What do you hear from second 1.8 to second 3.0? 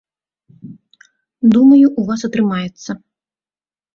у вас атрымаецца.